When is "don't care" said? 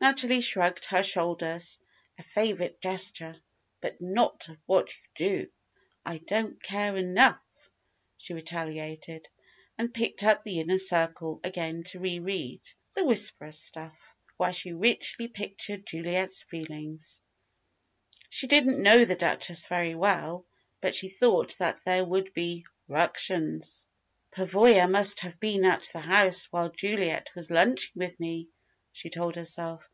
6.18-6.96